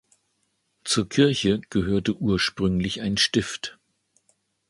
[0.83, 3.77] Zur Kirche gehörte ursprünglich ein Stift.